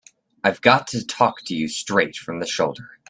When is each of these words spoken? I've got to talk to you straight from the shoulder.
I've 0.43 0.61
got 0.61 0.87
to 0.87 1.05
talk 1.05 1.41
to 1.43 1.55
you 1.55 1.67
straight 1.67 2.15
from 2.15 2.39
the 2.39 2.47
shoulder. 2.47 2.89